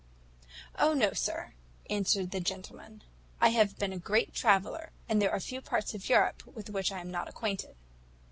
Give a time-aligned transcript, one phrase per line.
[0.79, 1.53] "O no, sir,"
[1.87, 3.03] answered the gentleman;
[3.39, 6.91] "I have been a great traveller, and there are few parts of Europe with which
[6.91, 7.75] I am not acquainted."